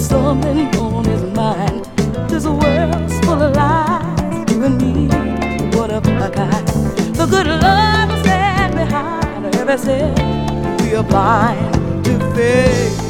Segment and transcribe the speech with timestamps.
[0.00, 1.84] there's on his mind.
[2.30, 4.50] This world's full of lies.
[4.50, 5.08] You and me,
[5.76, 5.90] what?
[7.18, 8.24] The good love
[8.74, 10.14] behind every sin.
[10.78, 13.09] We are blind to faith.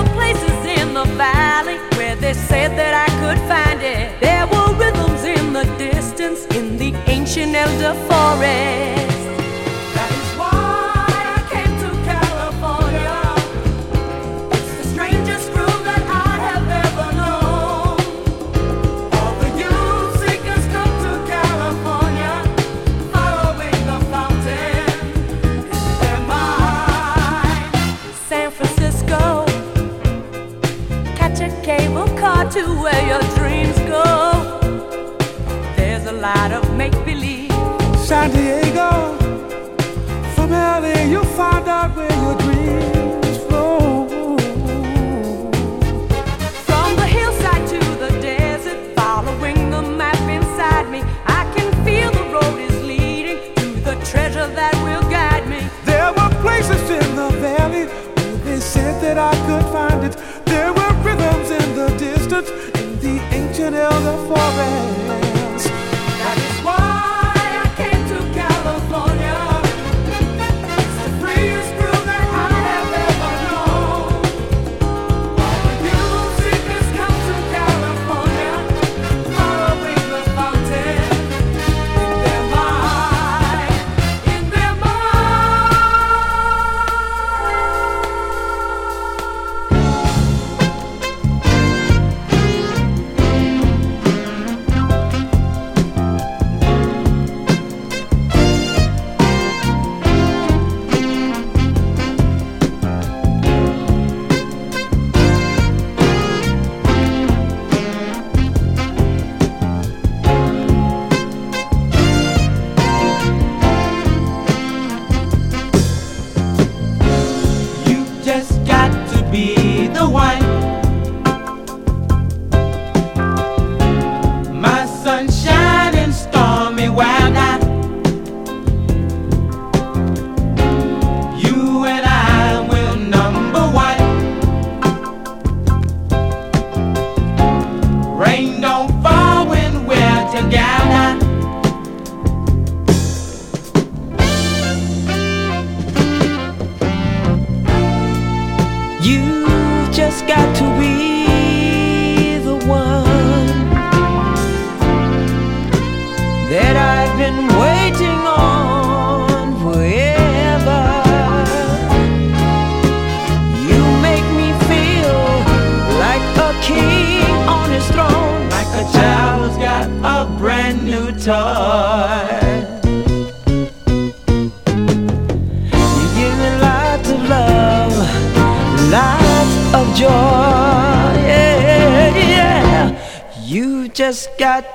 [0.13, 4.19] places in the valley where they said that I could find it.
[4.19, 9.20] There were rhythms in the distance in the ancient elder forest.
[32.51, 34.59] to where your dreams go.
[35.77, 37.49] There's a lot of make believe.
[37.97, 39.15] San Diego,
[40.35, 44.05] from LA, you'll find out where your dreams flow.
[46.67, 52.25] From the hillside to the desert, following the map inside me, I can feel the
[52.33, 55.59] road is leading to the treasure that will guide me.
[55.85, 59.70] There were places in the valley where they said that I could
[62.49, 65.40] in the ancient elder forest.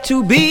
[0.05, 0.45] to be.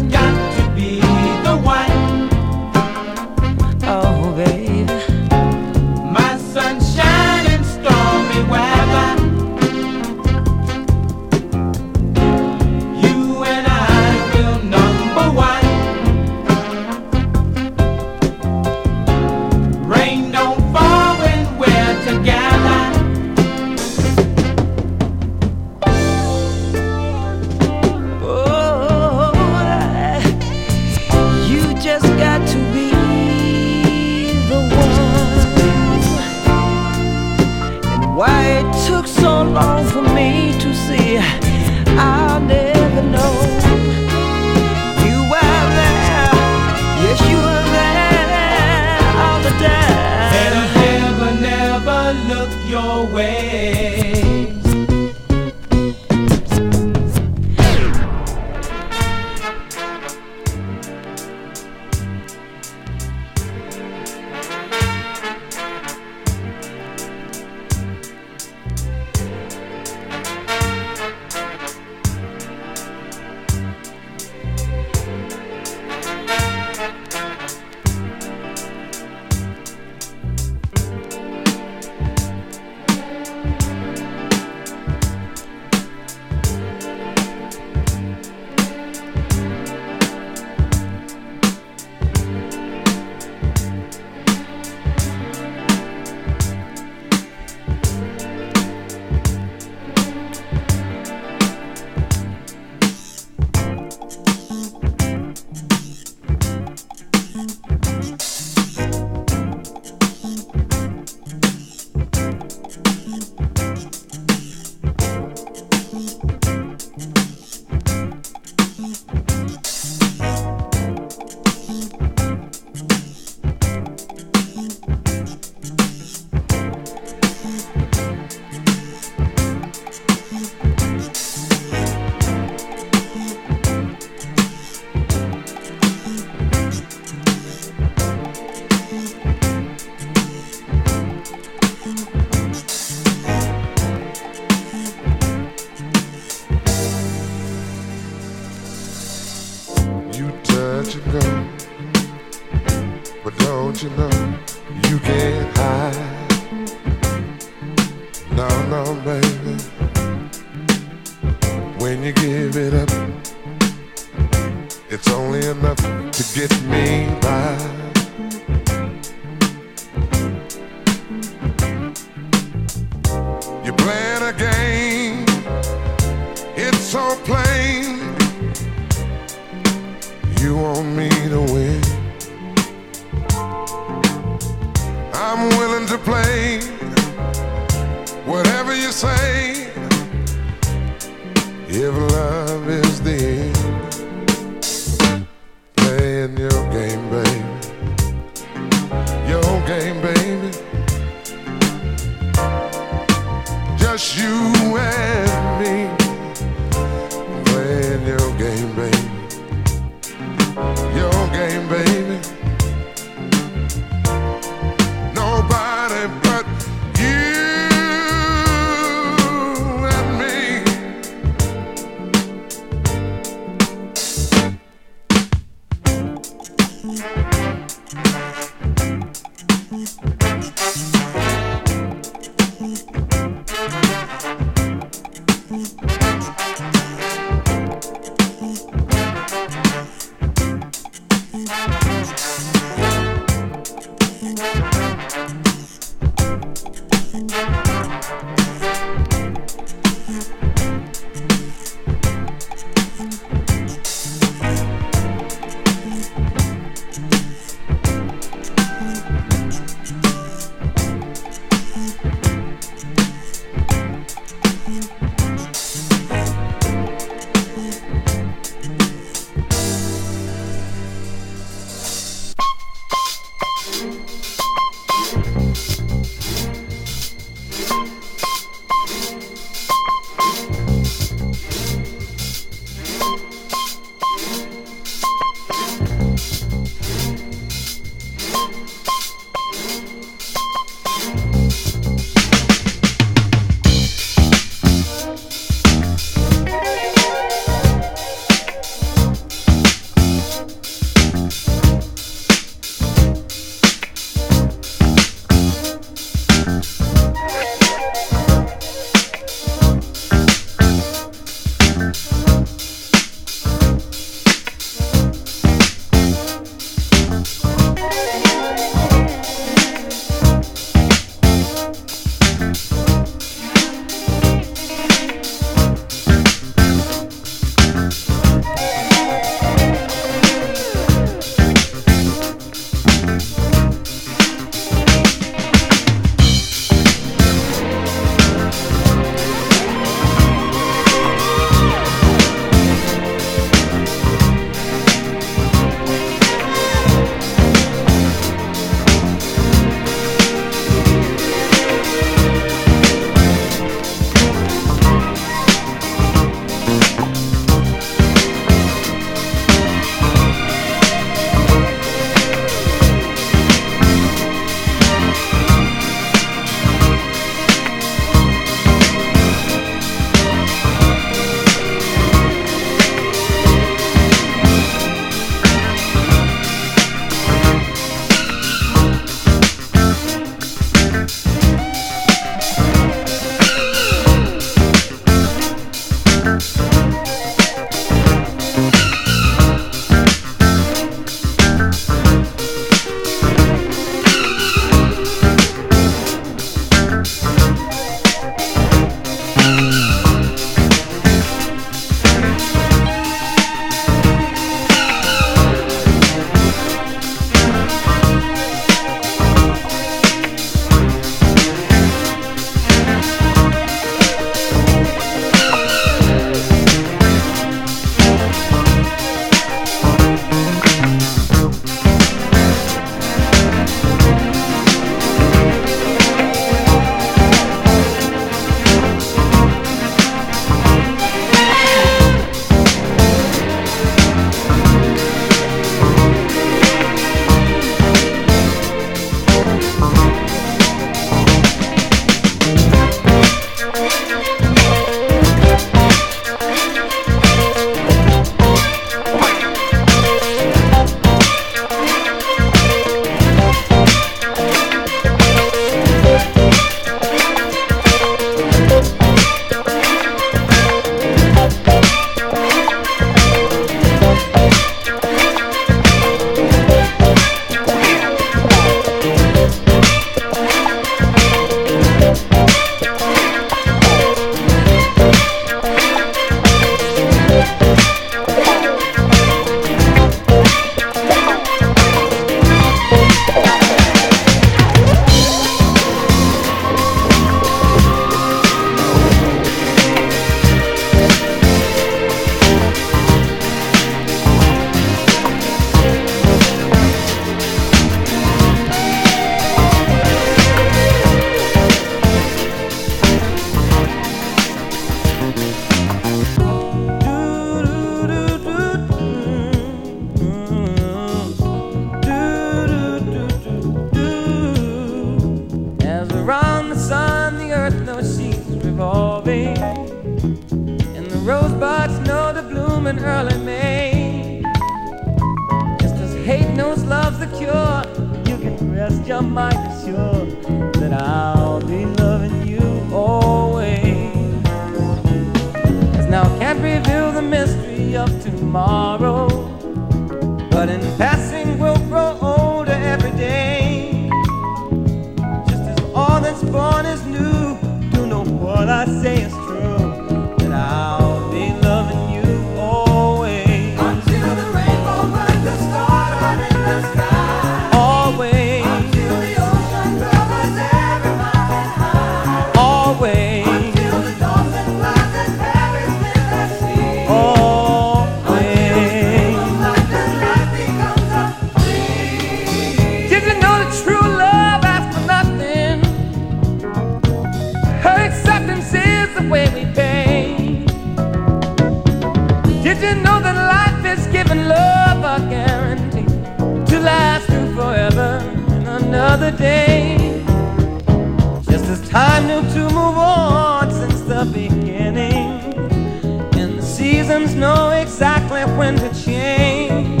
[597.38, 600.00] know exactly when to change.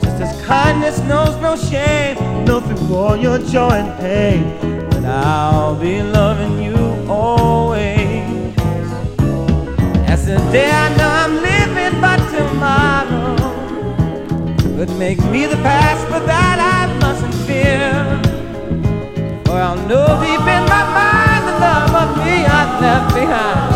[0.00, 4.88] Just as kindness knows no shame, nothing through your joy and pain.
[4.90, 6.76] But I'll be loving you
[7.08, 8.54] always.
[10.08, 13.36] As the day I know I'm living, but tomorrow
[14.76, 17.90] could make me the past, but that I mustn't fear.
[19.44, 23.69] For I'll know deep in my mind the love of me I left behind.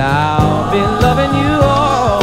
[0.00, 2.17] I've been loving you all.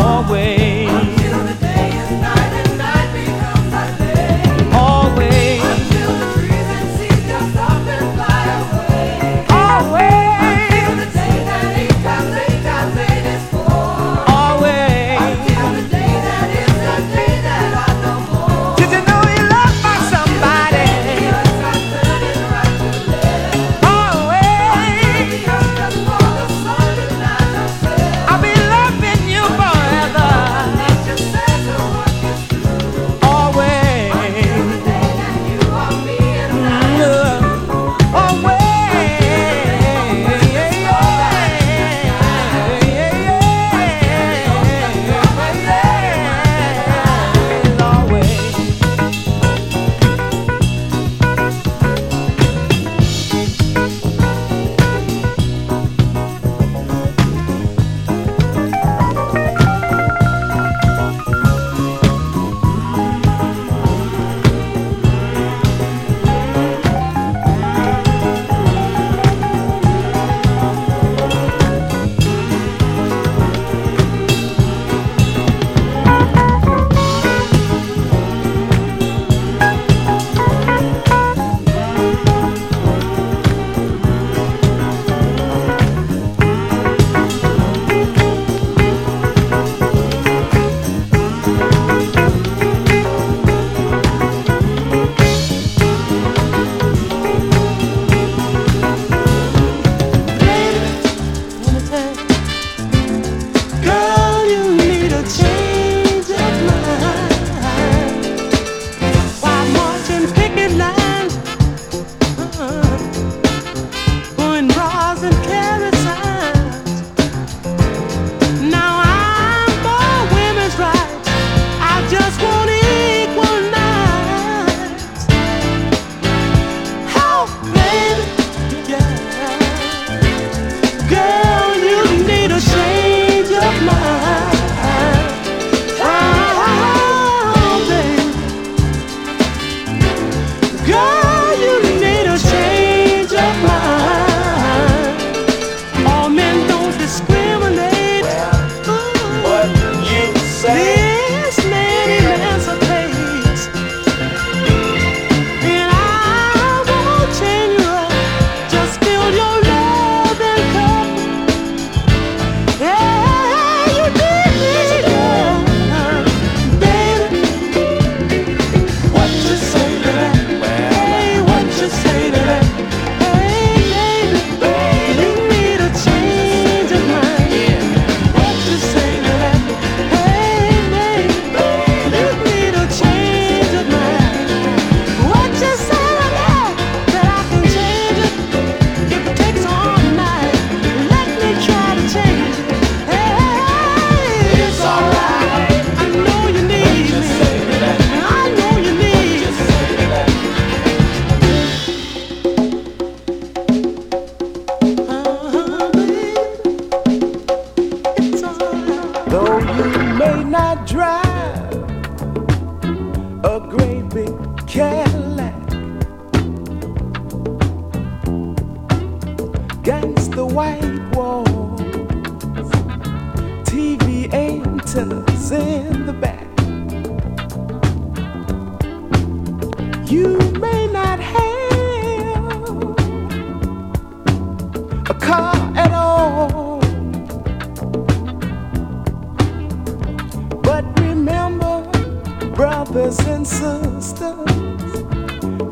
[242.55, 244.23] Brothers and sisters,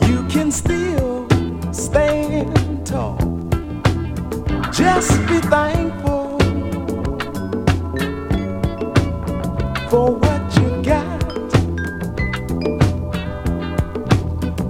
[0.10, 1.26] you can still
[1.72, 3.18] stand tall.
[4.70, 6.38] Just be thankful
[9.90, 11.20] for what you got.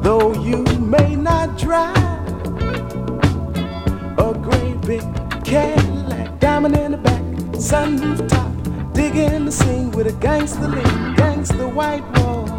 [0.03, 1.97] Though you may not drive
[4.19, 5.03] a great big
[5.43, 7.21] Cadillac, diamond in the back,
[7.57, 11.12] sunroof top, digging the scene with a gangster lean,
[11.43, 12.49] gangster white walls,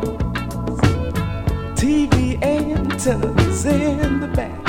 [1.75, 4.61] TV antennas in the back.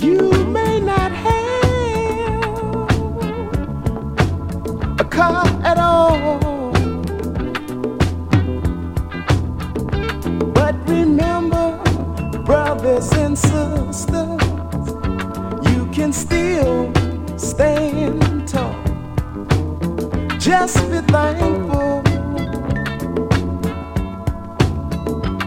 [0.00, 1.40] You may not have
[5.00, 6.38] a car at all,
[10.52, 11.80] but remember,
[12.44, 14.40] brothers and sisters,
[15.72, 16.92] you can still
[17.36, 18.29] stand.
[20.50, 22.02] Just be thankful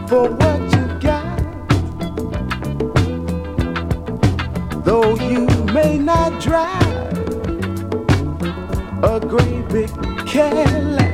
[0.08, 1.38] for what you got.
[4.82, 7.18] Though you may not drive
[9.02, 9.90] a great big
[10.26, 11.13] Cadillac,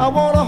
[0.00, 0.39] I wanna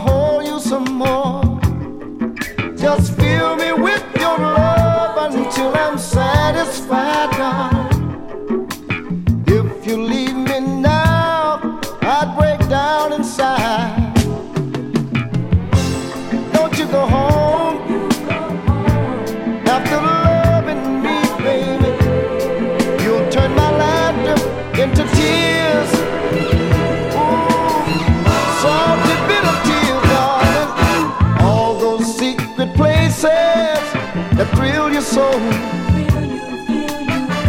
[35.14, 35.43] soul.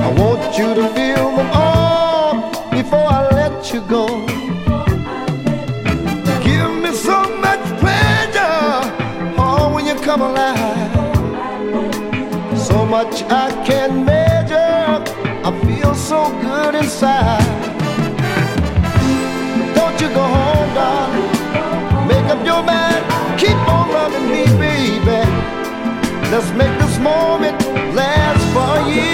[0.05, 2.33] I want you to feel them all
[2.71, 4.05] before I let you go.
[6.47, 8.69] Give me so much pleasure,
[9.37, 10.93] oh, when you come alive
[12.63, 14.85] so much I can't measure.
[15.47, 17.43] I feel so good inside.
[19.75, 22.07] Don't you go home, darling.
[22.07, 23.03] Make up your mind.
[23.41, 25.21] Keep on loving me, baby.
[26.31, 27.59] Let's make moment
[27.93, 29.12] last for a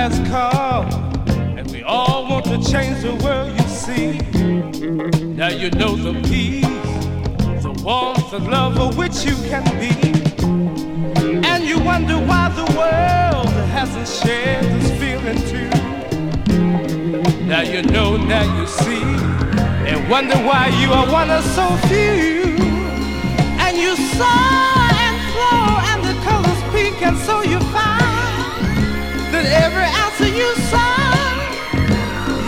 [0.00, 0.88] has come,
[1.58, 4.12] and we all want to change the world, you see.
[5.34, 6.64] Now you know the peace,
[7.62, 9.92] the warmth, the love of which you can be.
[11.46, 15.68] And you wonder why the world hasn't shared this feeling too.
[17.44, 19.02] Now you know, now you see,
[19.84, 22.56] and wonder why you are one of so few.
[23.64, 24.69] And you saw
[30.40, 31.12] you saw,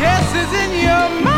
[0.00, 1.31] yes, it's in your mind.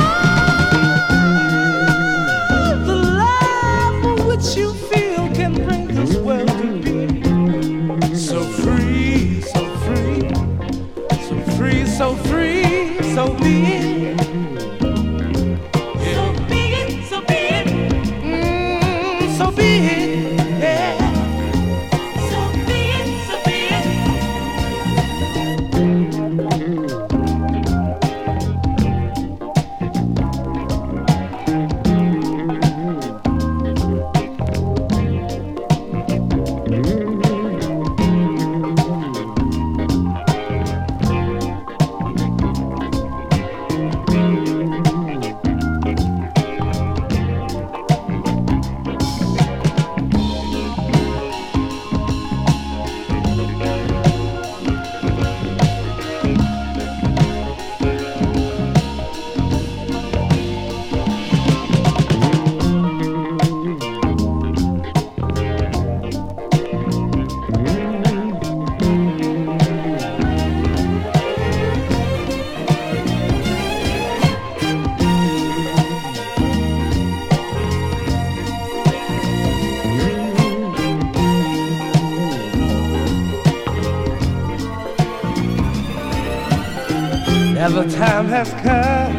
[87.74, 89.12] The time has come.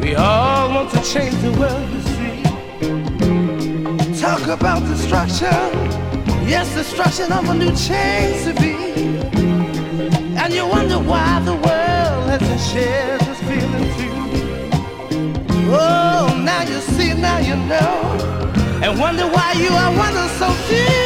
[0.00, 2.42] We all want to change the world, you see.
[4.20, 5.72] Talk about destruction.
[6.46, 8.74] Yes, destruction of a new change to be.
[10.36, 14.12] And you wonder why the world hasn't shared this feeling too.
[15.72, 18.18] Oh, now you see, now you know.
[18.82, 19.92] And wonder why you are
[20.24, 21.05] of so few.